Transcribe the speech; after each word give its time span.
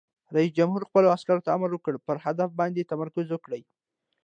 رئیس 0.35 0.51
جمهور 0.57 0.81
خپلو 0.89 1.07
عسکرو 1.15 1.45
ته 1.45 1.49
امر 1.55 1.69
وکړ؛ 1.73 1.95
پر 2.07 2.15
هدف 2.25 2.49
باندې 2.59 2.89
تمرکز 2.91 3.27
وکړئ! 3.31 3.61